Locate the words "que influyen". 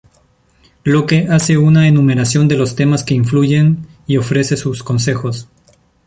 3.03-3.85